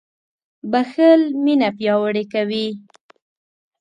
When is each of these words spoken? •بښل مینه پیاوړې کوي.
•بښل 0.71 1.21
مینه 1.43 1.69
پیاوړې 1.77 2.23
کوي. 2.33 2.67